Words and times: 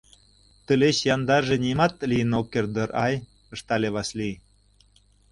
—Тылеч 0.65 0.97
яндарже 1.15 1.55
нимат 1.65 1.93
лийын 2.09 2.31
ок 2.39 2.47
керт 2.53 2.69
дыр-ай,— 2.75 3.15
ыштале 3.53 3.89
Васлий. 3.95 4.35